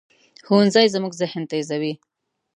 ښوونځی 0.45 0.85
زموږ 0.95 1.13
ذهن 1.21 1.43
تیزوي 1.51 1.93